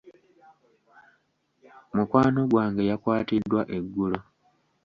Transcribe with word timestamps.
Mukwano 1.95 2.41
gwange 2.51 2.81
yakwatiddwa 2.89 3.61
eggulo. 3.77 4.19